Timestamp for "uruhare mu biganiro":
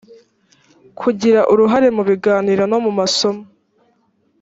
1.51-2.63